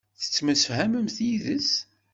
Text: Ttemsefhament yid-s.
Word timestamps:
Ttemsefhament 0.21 1.17
yid-s. 1.25 1.71